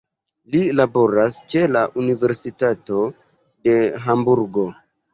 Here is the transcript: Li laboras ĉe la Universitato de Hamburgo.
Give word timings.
Li 0.53 0.61
laboras 0.79 1.37
ĉe 1.55 1.61
la 1.75 1.85
Universitato 2.05 3.05
de 3.71 3.79
Hamburgo. 4.09 4.71